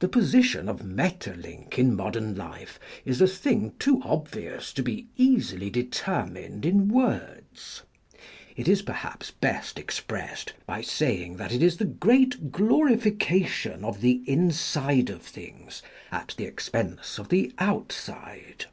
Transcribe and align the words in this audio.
The 0.00 0.08
position 0.08 0.68
of 0.68 0.82
Maeterlinck 0.82 1.78
in 1.78 1.94
modern 1.94 2.34
life 2.34 2.80
is 3.04 3.20
a 3.20 3.28
thing 3.28 3.74
too 3.78 4.02
obvious 4.04 4.72
to 4.72 4.82
be 4.82 5.06
easily 5.16 5.70
de 5.70 5.84
termined 5.84 6.64
in 6.64 6.88
words. 6.88 7.82
It 8.56 8.66
is, 8.66 8.82
perhaps, 8.82 9.30
best 9.30 9.78
expressed 9.78 10.54
by 10.66 10.80
saying 10.82 11.36
that 11.36 11.52
it 11.52 11.62
is 11.62 11.76
the 11.76 11.84
great 11.84 12.42
Maeterlinck 12.42 12.50
glorification 12.50 13.84
of 13.84 14.00
the 14.00 14.20
inside 14.26 15.10
of 15.10 15.22
things 15.22 15.80
at 16.10 16.34
the 16.36 16.44
expense 16.46 17.16
of 17.20 17.28
the 17.28 17.52
outside. 17.60 18.66